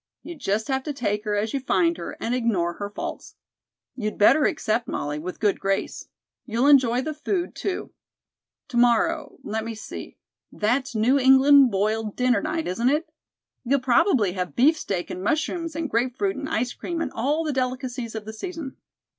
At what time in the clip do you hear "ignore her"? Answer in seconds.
2.33-2.89